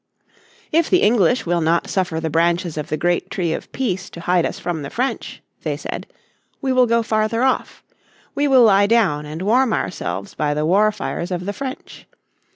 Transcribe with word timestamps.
"If 0.71 0.89
the 0.89 1.03
English 1.03 1.45
will 1.45 1.61
not 1.61 1.87
suffer 1.87 2.19
the 2.19 2.31
branches 2.31 2.75
of 2.75 2.87
the 2.89 2.97
Great 2.97 3.29
Tree 3.29 3.53
of 3.53 3.71
Peace 3.71 4.09
to 4.09 4.21
hide 4.21 4.47
us 4.47 4.57
from 4.57 4.81
the 4.81 4.89
French," 4.89 5.43
they 5.61 5.77
said, 5.77 6.07
"we 6.59 6.73
will 6.73 6.87
go 6.87 7.03
farther 7.03 7.43
off. 7.43 7.83
We 8.33 8.47
will 8.47 8.63
lie 8.63 8.87
down 8.87 9.27
and 9.27 9.43
warm 9.43 9.73
ourselves 9.73 10.33
by 10.33 10.55
the 10.55 10.65
war 10.65 10.91
fires 10.91 11.29
of 11.29 11.45
the 11.45 11.53
French. 11.53 12.07